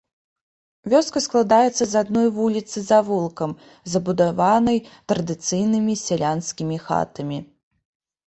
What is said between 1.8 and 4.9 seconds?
з адной вуліцы з завулкам, забудаванай